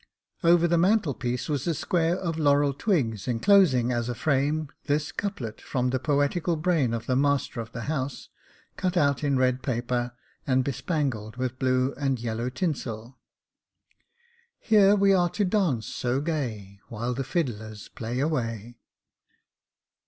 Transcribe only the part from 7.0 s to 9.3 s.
the master of the house, cut out